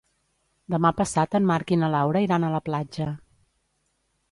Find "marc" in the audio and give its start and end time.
1.51-1.75